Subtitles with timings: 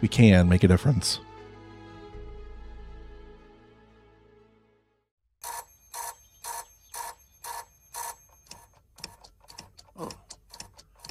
[0.00, 1.20] we can make a difference.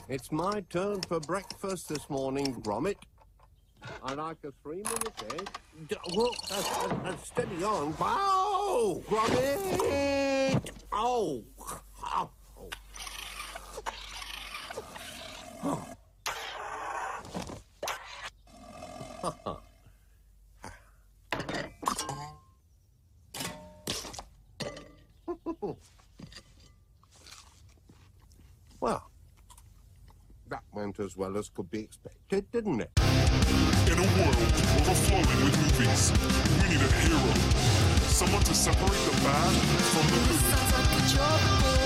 [0.10, 2.96] It's my turn for breakfast this morning, Gromit.
[4.04, 5.50] I like a three-minute egg.
[5.88, 7.96] D- whoa, uh, uh, uh, steady on.
[7.98, 9.04] Wow!
[9.08, 10.72] Gromit!
[10.92, 11.44] Oh!
[12.04, 12.30] oh.
[28.80, 29.12] well,
[30.50, 32.90] that went as well as could be expected, didn't it?
[32.98, 34.36] In a world
[34.80, 36.12] overflowing with movies,
[36.64, 37.34] we need a hero.
[38.08, 39.54] Someone to separate the bad
[39.92, 40.20] from the
[41.74, 41.79] good.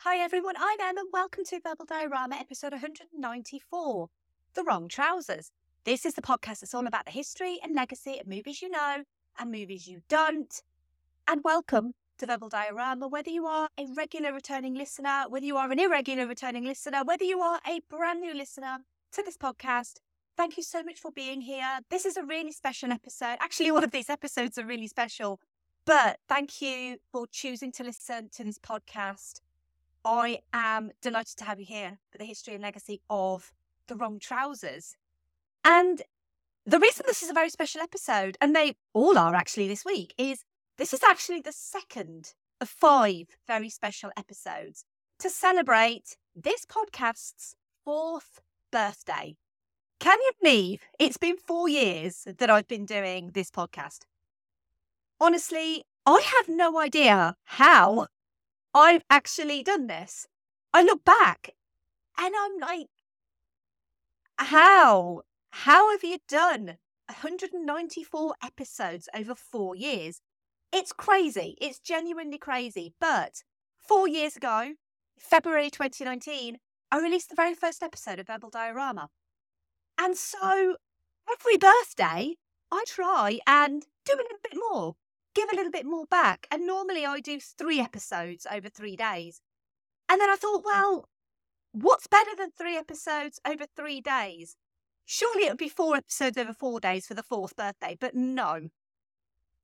[0.00, 1.04] Hi everyone, I'm Emma.
[1.10, 4.10] Welcome to Verbal Diorama episode 194
[4.52, 5.52] The Wrong Trousers.
[5.84, 9.04] This is the podcast that's all about the history and legacy of movies you know
[9.38, 10.62] and movies you don't.
[11.26, 15.70] And welcome to Verbal Diorama, whether you are a regular returning listener, whether you are
[15.70, 18.78] an irregular returning listener, whether you are a brand new listener
[19.12, 20.00] to this podcast.
[20.36, 21.80] Thank you so much for being here.
[21.90, 23.36] This is a really special episode.
[23.40, 25.40] Actually, all of these episodes are really special.
[25.86, 29.40] But thank you for choosing to listen to this podcast.
[30.04, 33.52] I am delighted to have you here for the history and legacy of
[33.86, 34.96] the wrong trousers.
[35.68, 36.00] And
[36.64, 40.14] the reason this is a very special episode, and they all are actually this week,
[40.16, 40.42] is
[40.78, 44.86] this is actually the second of five very special episodes
[45.18, 48.40] to celebrate this podcast's fourth
[48.72, 49.36] birthday.
[50.00, 54.06] Can you believe it's been four years that I've been doing this podcast?
[55.20, 58.06] Honestly, I have no idea how
[58.72, 60.28] I've actually done this.
[60.72, 61.50] I look back
[62.16, 62.86] and I'm like,
[64.38, 65.22] how?
[65.62, 70.20] How have you done 194 episodes over four years?
[70.72, 71.58] It's crazy.
[71.60, 72.94] It's genuinely crazy.
[73.00, 73.42] But
[73.76, 74.74] four years ago,
[75.18, 76.58] February 2019,
[76.92, 79.08] I released the very first episode of Verbal Diorama.
[79.98, 80.76] And so
[81.28, 82.36] every birthday,
[82.70, 84.94] I try and do a little bit more,
[85.34, 86.46] give a little bit more back.
[86.52, 89.40] And normally I do three episodes over three days.
[90.08, 90.66] And then I thought, mm.
[90.66, 91.08] well,
[91.72, 94.56] what's better than three episodes over three days?
[95.10, 98.68] Surely it would be four episodes over four days for the fourth birthday, but no.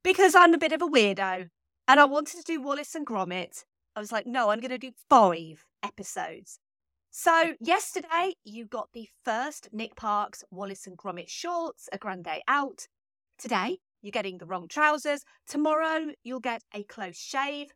[0.02, 1.50] Because I'm a bit of a weirdo
[1.86, 4.78] and I wanted to do Wallace and Gromit, I was like, no, I'm going to
[4.78, 6.60] do five episodes.
[7.10, 12.42] So, yesterday you got the first Nick Park's Wallace and Gromit shorts, a grand day
[12.48, 12.88] out.
[13.38, 15.24] Today, you're getting the wrong trousers.
[15.46, 17.74] Tomorrow, you'll get a close shave.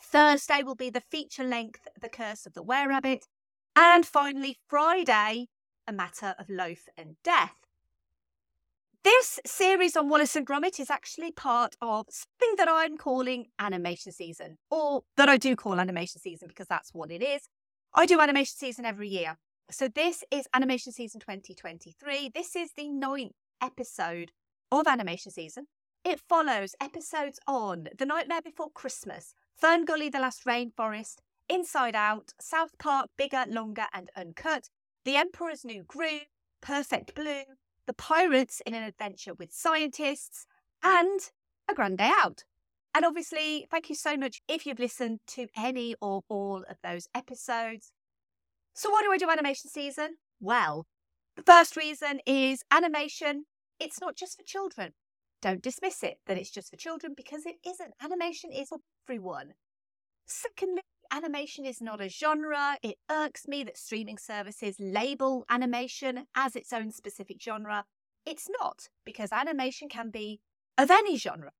[0.00, 3.26] Thursday will be the feature length The Curse of the Were Rabbit.
[3.74, 5.48] And finally, Friday,
[5.86, 7.56] A Matter of Loaf and Death.
[9.02, 14.12] This series on Wallace and Gromit is actually part of something that I'm calling animation
[14.12, 17.48] season, or that I do call animation season because that's what it is.
[17.92, 19.36] I do animation season every year.
[19.70, 22.30] So this is animation season 2023.
[22.34, 24.32] This is the ninth episode
[24.72, 25.66] of animation season.
[26.02, 31.16] It follows episodes on The Nightmare Before Christmas, Fern Gully, The Last Rainforest,
[31.48, 34.68] Inside Out, South Park, Bigger, Longer and Uncut,
[35.04, 36.28] The Emperor's New Groove,
[36.62, 37.42] Perfect Blue,
[37.86, 40.46] The Pirates in an Adventure with Scientists,
[40.82, 41.20] and
[41.68, 42.44] A Grand Day Out.
[42.94, 47.08] And obviously, thank you so much if you've listened to any or all of those
[47.14, 47.92] episodes.
[48.72, 50.16] So, why do I do animation season?
[50.40, 50.86] Well,
[51.36, 53.44] the first reason is animation,
[53.78, 54.92] it's not just for children.
[55.42, 57.92] Don't dismiss it that it's just for children because it isn't.
[58.02, 59.52] Animation is for everyone.
[60.24, 60.80] Secondly,
[61.14, 62.76] animation is not a genre.
[62.82, 67.84] It irks me that streaming services label animation as its own specific genre.
[68.26, 70.40] It's not, because animation can be
[70.76, 71.52] of any genre.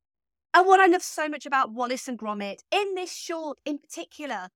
[0.52, 4.48] And what I love so much about Wallace and Gromit, in this short in particular,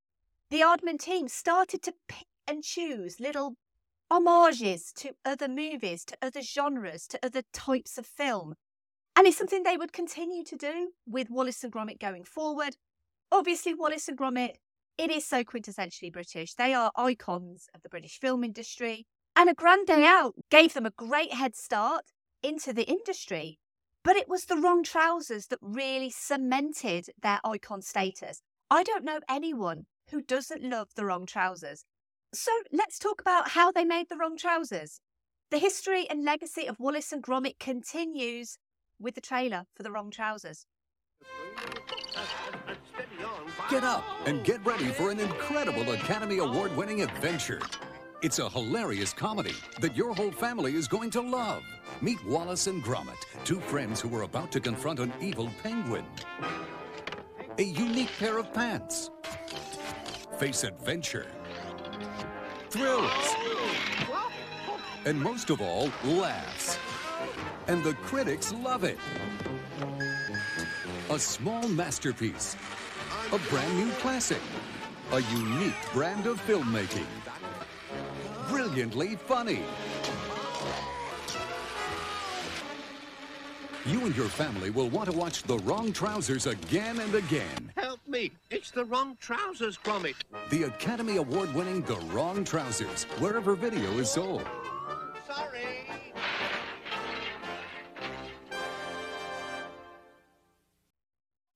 [0.51, 3.55] the Aardman team started to pick and choose little
[4.11, 8.55] homages to other movies, to other genres, to other types of film.
[9.15, 12.77] And it's something they would continue to do with Wallace and Gromit going forward.
[13.31, 14.55] Obviously, Wallace and Gromit,
[14.99, 16.55] it is so quintessentially British.
[16.55, 19.07] They are icons of the British film industry.
[19.37, 22.07] And A Grand Day Out gave them a great head start
[22.43, 23.59] into the industry.
[24.03, 28.43] But it was the wrong trousers that really cemented their icon status.
[28.71, 31.85] I don't know anyone who doesn't love the wrong trousers.
[32.35, 35.01] So let's talk about how they made the wrong trousers.
[35.51, 38.59] The history and legacy of Wallace and Gromit continues
[38.99, 40.67] with the trailer for the wrong trousers.
[43.71, 47.61] Get up and get ready for an incredible Academy Award winning adventure.
[48.23, 51.63] It's a hilarious comedy that your whole family is going to love.
[52.01, 56.05] Meet Wallace and Gromit, two friends who are about to confront an evil penguin.
[57.59, 59.11] A unique pair of pants.
[60.39, 61.27] Face adventure.
[62.71, 63.35] Thrills.
[65.05, 66.79] And most of all, laughs.
[67.67, 68.99] And the critics love it.
[71.11, 72.57] A small masterpiece.
[73.31, 74.41] A brand new classic.
[75.13, 77.05] A unique brand of filmmaking.
[78.49, 79.61] Brilliantly funny.
[83.85, 87.71] You and your family will want to watch The Wrong Trousers again and again.
[87.77, 88.33] Help me.
[88.51, 90.15] It's the wrong trousers, Gromit.
[90.49, 94.49] The Academy Award winning The Wrong Trousers, wherever video is sold.
[95.27, 95.87] Sorry.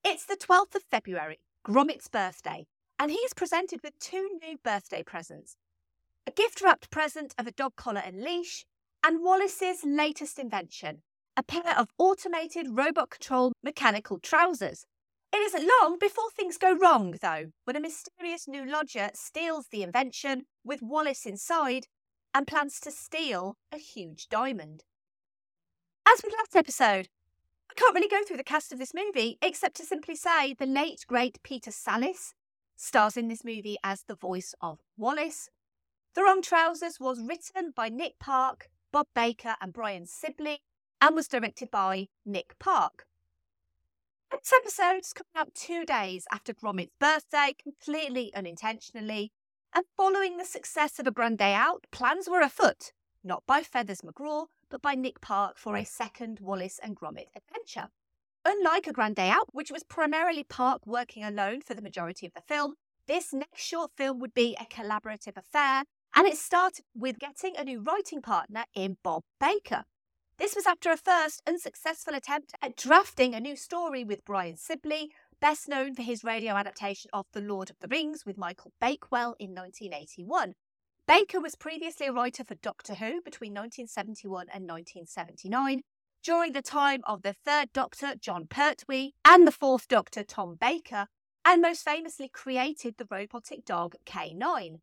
[0.04, 2.66] It's the 12th of February, Gromit's birthday,
[2.98, 5.56] and he's presented with two new birthday presents
[6.26, 8.64] a gift wrapped present of a dog collar and leash,
[9.02, 11.02] and Wallace's latest invention,
[11.36, 14.84] a pair of automated robot controlled mechanical trousers.
[15.32, 19.82] It isn't long before things go wrong, though, when a mysterious new lodger steals the
[19.82, 21.86] invention with Wallace inside
[22.34, 24.84] and plans to steal a huge diamond.
[26.06, 27.08] As with last episode,
[27.72, 30.66] I can't really go through the cast of this movie except to simply say the
[30.66, 32.34] late great Peter Sallis
[32.76, 35.48] stars in this movie as the voice of Wallace.
[36.14, 40.60] The Wrong Trousers was written by Nick Park, Bob Baker, and Brian Sibley,
[41.00, 43.06] and was directed by Nick Park.
[44.30, 49.32] This episode is coming out two days after Gromit's birthday, completely unintentionally,
[49.74, 52.92] and following the success of A Grand Day Out, plans were afoot,
[53.24, 57.90] not by Feathers McGraw, but by Nick Park for a second Wallace and Gromit adventure.
[58.42, 62.32] Unlike A Grand Day Out, which was primarily Park working alone for the majority of
[62.32, 62.76] the film,
[63.06, 65.84] this next short film would be a collaborative affair,
[66.16, 69.84] and it started with getting a new writing partner in Bob Baker.
[70.38, 75.10] This was after a first unsuccessful attempt at drafting a new story with Brian Sibley,
[75.38, 79.36] best known for his radio adaptation of The Lord of the Rings with Michael Bakewell
[79.38, 80.54] in 1981.
[81.08, 85.82] Baker was previously a writer for Doctor Who between 1971 and 1979,
[86.22, 91.08] during the time of the third Doctor, Jon Pertwee, and the fourth Doctor, Tom Baker,
[91.44, 94.76] and most famously created the robotic dog K9.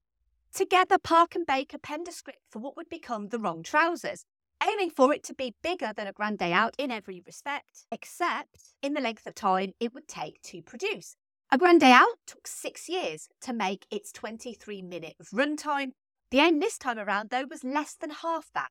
[0.53, 4.25] Together, Park and Baker penned a script for what would become The Wrong Trousers,
[4.61, 8.73] aiming for it to be bigger than A Grand Day Out in every respect, except
[8.81, 11.15] in the length of time it would take to produce.
[11.49, 15.93] A Grand Day Out took six years to make its 23 minute runtime.
[16.31, 18.69] The aim this time around, though, was less than half that.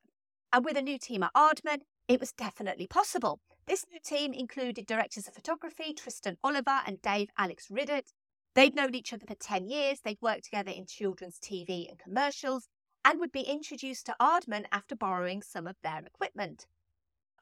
[0.53, 3.41] And with a new team at Aardman, it was definitely possible.
[3.67, 8.13] This new team included directors of photography Tristan Oliver and Dave Alex Riddett.
[8.55, 12.67] They'd known each other for 10 years, they'd worked together in children's TV and commercials,
[13.05, 16.65] and would be introduced to Aardman after borrowing some of their equipment.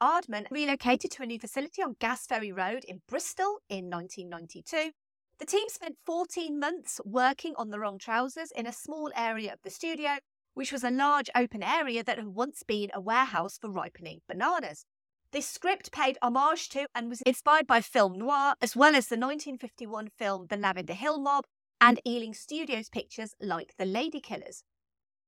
[0.02, 4.92] Aardman relocated to a new facility on Gas Ferry Road in Bristol in 1992.
[5.38, 9.60] The team spent 14 months working on the wrong trousers in a small area of
[9.62, 10.18] the studio,
[10.54, 14.84] which was a large open area that had once been a warehouse for ripening bananas.
[15.30, 19.14] This script paid homage to and was inspired by film noir, as well as the
[19.14, 21.44] 1951 film The Lavender Hill Mob
[21.80, 24.64] and Ealing Studios pictures like The Ladykillers.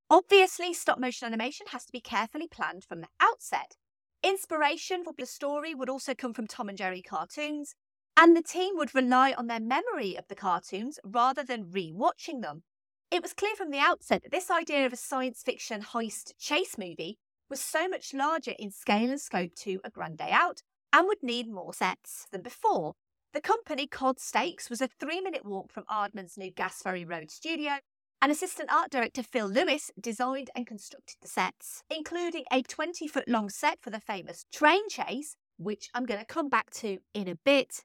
[0.08, 3.76] Obviously, stop motion animation has to be carefully planned from the outset.
[4.24, 7.76] Inspiration for the story would also come from Tom and Jerry cartoons,
[8.16, 12.62] and the team would rely on their memory of the cartoons rather than re-watching them.
[13.10, 16.78] It was clear from the outset that this idea of a science fiction heist chase
[16.78, 20.62] movie was so much larger in scale and scope to A Grand Day Out
[20.92, 22.94] and would need more sets than before.
[23.32, 27.78] The company, Cod Steaks, was a three minute walk from Aardman's new Gasferry Road studio,
[28.22, 33.28] and assistant art director Phil Lewis designed and constructed the sets, including a 20 foot
[33.28, 37.28] long set for the famous train chase, which I'm going to come back to in
[37.28, 37.84] a bit.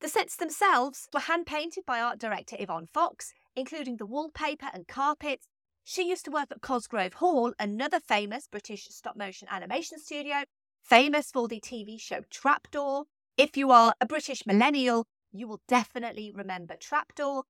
[0.00, 4.86] The sets themselves were hand painted by art director Yvonne Fox, including the wallpaper and
[4.86, 5.48] carpets.
[5.84, 10.44] She used to work at Cosgrove Hall, another famous British stop motion animation studio,
[10.82, 13.06] famous for the TV show Trapdoor.
[13.38, 17.44] If you are a British millennial, you will definitely remember Trapdoor.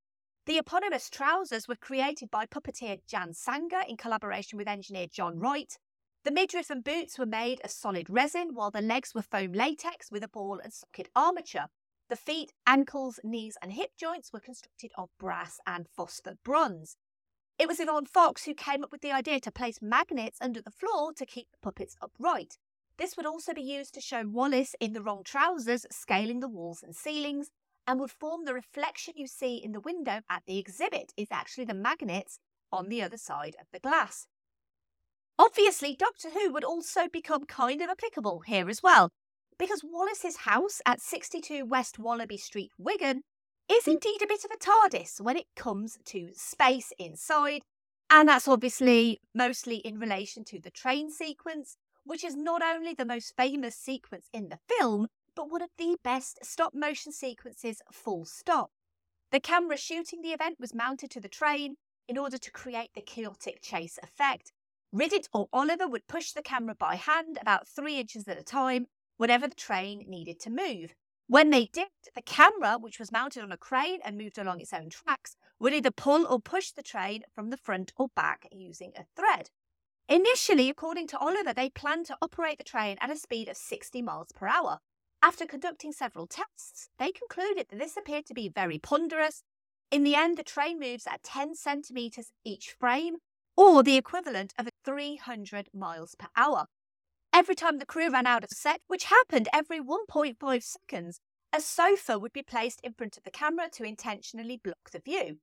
[0.44, 5.76] The eponymous trousers were created by puppeteer Jan Sanger in collaboration with engineer John Wright.
[6.22, 10.12] The midriff and boots were made of solid resin, while the legs were foam latex
[10.12, 11.66] with a ball and socket armature.
[12.08, 16.96] The feet, ankles, knees, and hip joints were constructed of brass and phosphor bronze.
[17.58, 20.70] It was Yvonne Fox who came up with the idea to place magnets under the
[20.70, 22.58] floor to keep the puppets upright.
[22.96, 26.82] This would also be used to show Wallace in the wrong trousers scaling the walls
[26.82, 27.50] and ceilings,
[27.86, 31.64] and would form the reflection you see in the window at the exhibit is actually
[31.64, 32.38] the magnets
[32.72, 34.26] on the other side of the glass.
[35.38, 39.10] Obviously, Doctor Who would also become kind of applicable here as well,
[39.58, 43.22] because Wallace's house at 62 West Wallaby Street, Wigan,
[43.70, 43.92] is mm.
[43.92, 47.62] indeed a bit of a TARDIS when it comes to space inside,
[48.10, 53.04] and that's obviously mostly in relation to the train sequence, which is not only the
[53.04, 58.24] most famous sequence in the film, but one of the best stop motion sequences, full
[58.24, 58.70] stop.
[59.32, 61.76] The camera shooting the event was mounted to the train
[62.08, 64.52] in order to create the chaotic chase effect.
[64.94, 68.86] Riddett or Oliver would push the camera by hand about three inches at a time
[69.16, 70.94] whenever the train needed to move.
[71.28, 74.72] When they did, the camera, which was mounted on a crane and moved along its
[74.72, 78.92] own tracks, would either pull or push the train from the front or back using
[78.96, 79.50] a thread.
[80.08, 84.02] Initially, according to Oliver, they planned to operate the train at a speed of 60
[84.02, 84.78] miles per hour.
[85.20, 89.42] After conducting several tests, they concluded that this appeared to be very ponderous.
[89.90, 93.16] In the end, the train moves at 10 centimetres each frame,
[93.56, 96.66] or the equivalent of 300 miles per hour.
[97.36, 101.20] Every time the crew ran out of set, which happened every 1.5 seconds,
[101.52, 105.36] a sofa would be placed in front of the camera to intentionally block the view.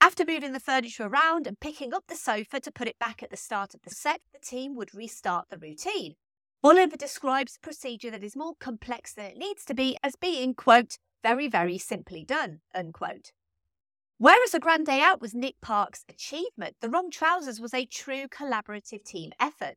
[0.00, 3.30] After moving the furniture around and picking up the sofa to put it back at
[3.30, 6.14] the start of the set, the team would restart the routine.
[6.62, 10.54] Oliver describes a procedure that is more complex than it needs to be as being,
[10.54, 13.32] quote, very, very simply done, unquote.
[14.18, 18.28] Whereas A Grand Day Out was Nick Park's achievement, The Wrong Trousers was a true
[18.28, 19.74] collaborative team effort.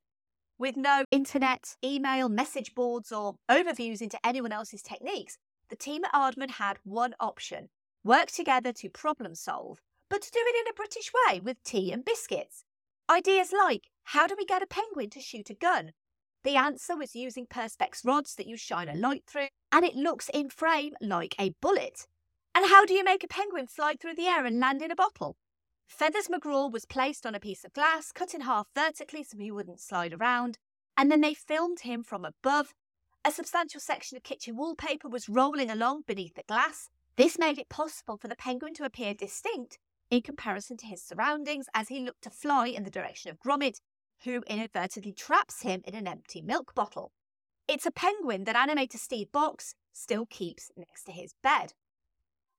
[0.64, 6.14] With no internet, email, message boards, or overviews into anyone else's techniques, the team at
[6.14, 7.68] Aardman had one option
[8.06, 11.92] work together to problem solve, but to do it in a British way with tea
[11.92, 12.64] and biscuits.
[13.10, 15.92] Ideas like how do we get a penguin to shoot a gun?
[16.46, 20.30] The answer was using Perspex rods that you shine a light through, and it looks
[20.34, 22.08] in frame like a bullet.
[22.56, 24.96] And how do you make a penguin fly through the air and land in a
[24.96, 25.36] bottle?
[25.88, 29.52] Feathers McGraw was placed on a piece of glass, cut in half vertically so he
[29.52, 30.58] wouldn't slide around,
[30.98, 32.74] and then they filmed him from above.
[33.26, 36.90] A substantial section of kitchen wallpaper was rolling along beneath the glass.
[37.16, 39.78] This made it possible for the penguin to appear distinct
[40.10, 43.80] in comparison to his surroundings as he looked to fly in the direction of Gromit,
[44.24, 47.12] who inadvertently traps him in an empty milk bottle.
[47.68, 51.74] It's a penguin that animator Steve Box still keeps next to his bed.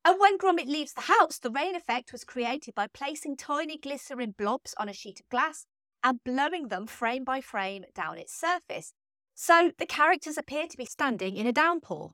[0.04, 4.34] And when Gromit leaves the house, the rain effect was created by placing tiny glycerin
[4.36, 5.66] blobs on a sheet of glass
[6.02, 8.92] and blowing them frame by frame down its surface.
[9.34, 12.12] So the characters appear to be standing in a downpour.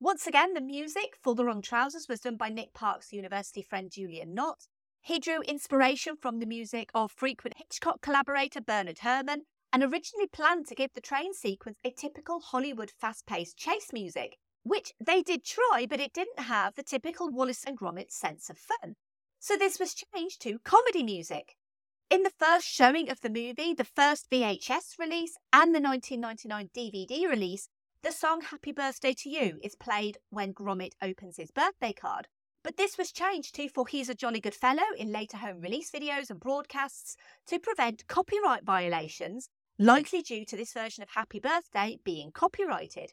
[0.00, 3.90] Once again, the music for The Wrong Trousers was done by Nick Park's university friend
[3.90, 4.66] Julian Nott.
[5.00, 9.42] He drew inspiration from the music of frequent Hitchcock collaborator Bernard Herrmann
[9.72, 14.38] and originally planned to give the train sequence a typical Hollywood fast paced chase music,
[14.64, 18.58] which they did try, but it didn't have the typical Wallace and Gromit sense of
[18.58, 18.96] fun.
[19.38, 21.56] So this was changed to comedy music.
[22.10, 27.28] In the first showing of the movie, the first VHS release, and the 1999 DVD
[27.28, 27.68] release,
[28.02, 32.28] the song Happy Birthday to You is played when Gromit opens his birthday card.
[32.62, 35.90] But this was changed to For He's a Jolly Good Fellow in later home release
[35.90, 37.16] videos and broadcasts
[37.46, 43.12] to prevent copyright violations, likely due to this version of Happy Birthday being copyrighted.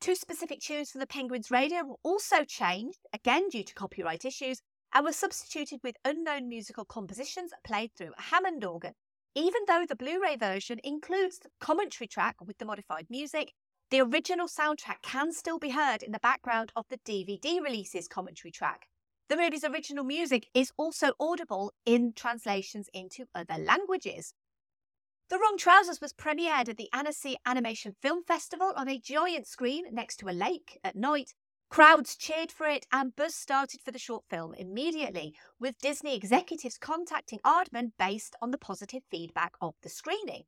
[0.00, 4.60] Two specific tunes for the Penguins radio were also changed, again due to copyright issues,
[4.94, 8.94] and were substituted with unknown musical compositions played through a Hammond organ.
[9.34, 13.52] even though the Blu ray version includes the commentary track with the modified music,
[13.90, 18.50] the original soundtrack can still be heard in the background of the DVD release's commentary
[18.50, 18.86] track.
[19.28, 24.34] The movie's original music is also audible in translations into other languages.
[25.28, 29.86] The Wrong Trousers was premiered at the Annecy Animation Film Festival on a giant screen
[29.90, 31.34] next to a lake at night.
[31.68, 36.78] Crowds cheered for it and buzz started for the short film immediately, with Disney executives
[36.78, 40.44] contacting Aardman based on the positive feedback of the screening.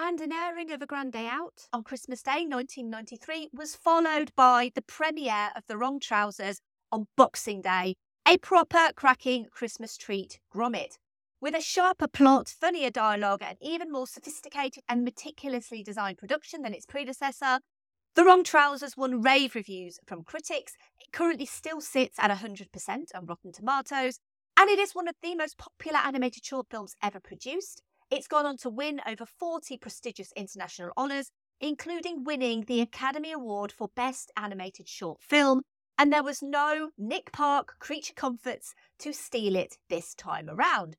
[0.00, 4.72] And an airing of A Grand Day Out on Christmas Day 1993 was followed by
[4.74, 7.94] the premiere of The Wrong Trousers on Boxing Day,
[8.26, 10.96] a proper cracking Christmas treat Gromit.
[11.40, 16.72] With a sharper plot, funnier dialogue, and even more sophisticated and meticulously designed production than
[16.72, 17.60] its predecessor,
[18.14, 20.74] The Wrong Trousers won rave reviews from critics.
[21.00, 24.20] It currently still sits at 100% on Rotten Tomatoes,
[24.56, 27.82] and it is one of the most popular animated short films ever produced.
[28.10, 33.72] It's gone on to win over 40 prestigious international honours, including winning the Academy Award
[33.72, 35.62] for Best Animated Short Film,
[35.98, 40.96] and there was no Nick Park Creature Comforts to steal it this time around.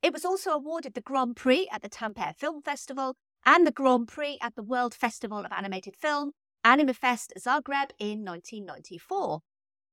[0.00, 4.06] It was also awarded the Grand Prix at the Tampere Film Festival and the Grand
[4.06, 6.32] Prix at the World Festival of Animated Film,
[6.64, 9.40] Animafest Zagreb in 1994.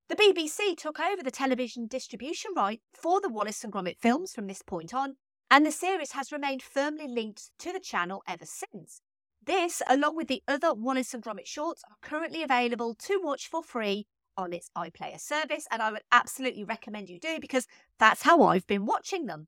[0.07, 4.45] The BBC took over the television distribution right for the Wallace and Gromit films from
[4.45, 5.15] this point on,
[5.49, 9.01] and the series has remained firmly linked to the channel ever since.
[9.43, 13.63] This, along with the other Wallace and Gromit shorts, are currently available to watch for
[13.63, 14.05] free
[14.37, 17.65] on its iPlayer service, and I would absolutely recommend you do because
[17.97, 19.47] that's how I've been watching them.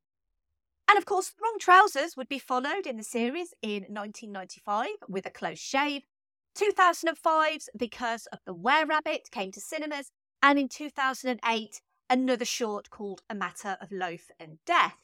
[0.88, 5.29] And of course, Wrong Trousers would be followed in the series in 1995 with A
[5.29, 6.03] Close Shave.
[6.56, 12.89] 2005's The Curse of the Were Rabbit came to cinemas, and in 2008, another short
[12.89, 14.98] called A Matter of Loaf and Death.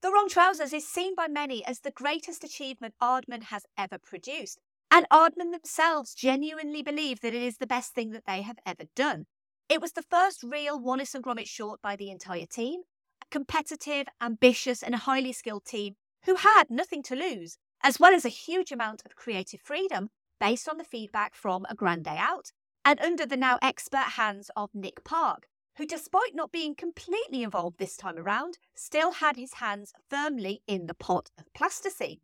[0.00, 4.60] The Wrong Trousers is seen by many as the greatest achievement Aardman has ever produced,
[4.90, 8.84] and Aardman themselves genuinely believe that it is the best thing that they have ever
[8.94, 9.26] done.
[9.68, 12.82] It was the first real Wallace and Gromit short by the entire team,
[13.30, 18.30] competitive, ambitious, and highly skilled team who had nothing to lose, as well as a
[18.30, 20.10] huge amount of creative freedom
[20.40, 22.52] based on the feedback from A Grand Day Out
[22.84, 27.78] and under the now expert hands of Nick Park, who, despite not being completely involved
[27.78, 32.18] this time around, still had his hands firmly in the pot of plasticine.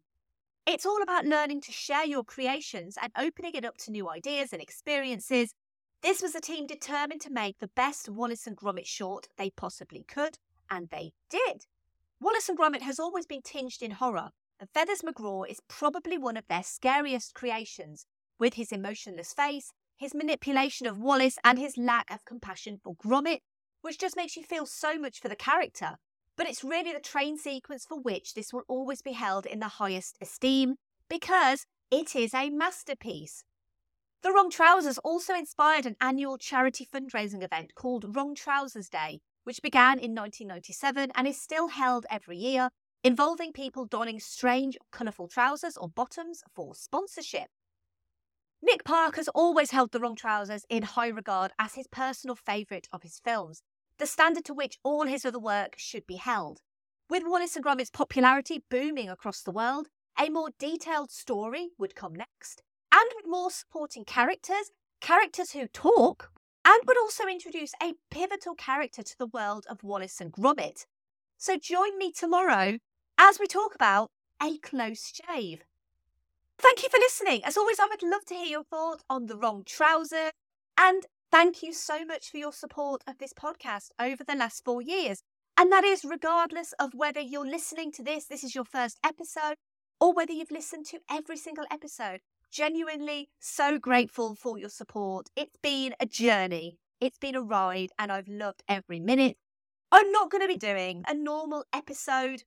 [0.67, 4.53] It's all about learning to share your creations and opening it up to new ideas
[4.53, 5.55] and experiences.
[6.01, 10.05] This was a team determined to make the best Wallace and Gromit short they possibly
[10.09, 10.39] could,
[10.71, 11.67] and they did.
[12.21, 16.37] Wallace and Gromit has always been tinged in horror, and Feathers McGraw is probably one
[16.37, 18.07] of their scariest creations,
[18.39, 23.41] with his emotionless face, his manipulation of Wallace, and his lack of compassion for Gromit,
[23.83, 25.97] which just makes you feel so much for the character.
[26.37, 29.69] But it's really the train sequence for which this will always be held in the
[29.69, 30.77] highest esteem,
[31.09, 33.45] because it is a masterpiece.
[34.23, 39.63] The Wrong Trousers also inspired an annual charity fundraising event called Wrong Trousers Day, which
[39.63, 42.71] began in 1997 and is still held every year,
[43.03, 47.49] involving people donning strange, colourful trousers or bottoms for sponsorship.
[48.63, 52.89] Nick Park has always held the wrong trousers in high regard as his personal favourite
[52.93, 53.63] of his films,
[53.99, 56.61] the standard to which all his other work should be held.
[57.11, 62.15] With Wallace and Gromit's popularity booming across the world, a more detailed story would come
[62.15, 66.31] next, and with more supporting characters, characters who talk,
[66.65, 70.87] and would also introduce a pivotal character to the world of Wallace and Gromit.
[71.37, 72.79] So join me tomorrow
[73.19, 74.11] as we talk about
[74.43, 75.65] A Close Shave.
[76.59, 77.45] Thank you for listening.
[77.45, 80.31] As always, I would love to hear your thoughts on the wrong trouser.
[80.79, 84.81] And thank you so much for your support of this podcast over the last four
[84.81, 85.23] years.
[85.57, 89.55] And that is regardless of whether you're listening to this, this is your first episode,
[90.01, 92.21] or whether you've listened to every single episode.
[92.55, 95.27] Genuinely so grateful for your support.
[95.35, 99.37] It's been a journey, it's been a ride, and I've loved every minute.
[99.91, 102.45] I'm not going to be doing a normal episode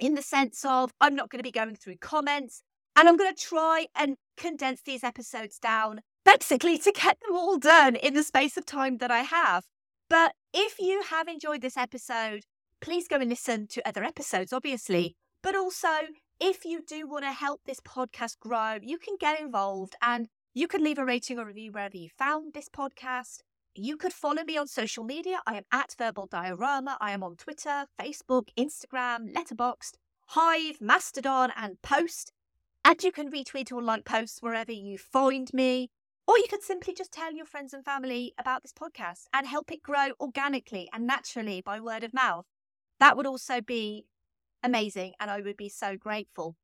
[0.00, 2.62] in the sense of I'm not going to be going through comments.
[2.96, 7.58] And I'm going to try and condense these episodes down, basically to get them all
[7.58, 9.64] done in the space of time that I have.
[10.08, 12.44] But if you have enjoyed this episode,
[12.80, 15.14] please go and listen to other episodes, obviously.
[15.42, 15.90] But also,
[16.40, 20.68] if you do want to help this podcast grow, you can get involved and you
[20.68, 23.38] can leave a rating or review wherever you found this podcast.
[23.74, 25.40] You could follow me on social media.
[25.46, 26.96] I am at Verbal Diorama.
[27.00, 29.92] I am on Twitter, Facebook, Instagram, Letterboxd,
[30.28, 32.32] Hive, Mastodon, and Post.
[32.84, 35.90] And you can retweet or like posts wherever you find me.
[36.26, 39.70] Or you could simply just tell your friends and family about this podcast and help
[39.70, 42.46] it grow organically and naturally by word of mouth.
[42.98, 44.06] That would also be
[44.66, 46.56] amazing and I would be so grateful.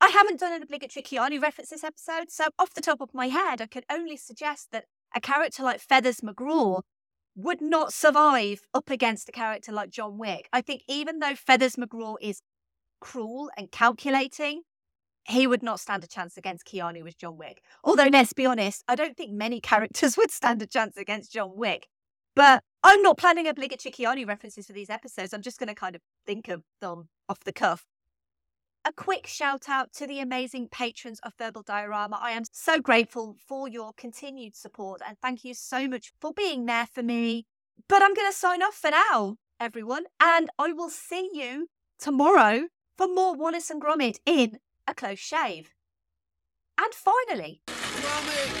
[0.00, 3.28] I haven't done an obligatory Keanu reference this episode, so off the top of my
[3.28, 6.82] head, I could only suggest that a character like Feathers McGraw
[7.36, 10.48] would not survive up against a character like John Wick.
[10.52, 12.40] I think even though Feathers McGraw is
[13.00, 14.62] cruel and calculating,
[15.28, 17.62] he would not stand a chance against Keanu as John Wick.
[17.84, 21.52] Although, let's be honest, I don't think many characters would stand a chance against John
[21.54, 21.88] Wick.
[22.34, 25.34] But I'm not planning obligatory Keanu references for these episodes.
[25.34, 27.84] I'm just going to kind of think of them off the cuff.
[28.86, 32.18] A quick shout out to the amazing patrons of Verbal Diorama.
[32.18, 36.64] I am so grateful for your continued support and thank you so much for being
[36.64, 37.44] there for me.
[37.88, 41.66] But I'm going to sign off for now, everyone, and I will see you
[41.98, 45.74] tomorrow for more Wallace and Gromit in a close shave.
[46.78, 48.60] And finally, Gromit,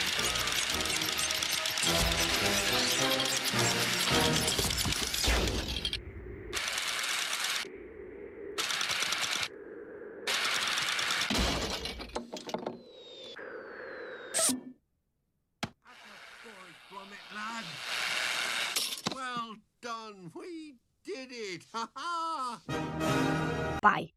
[23.81, 24.11] bye.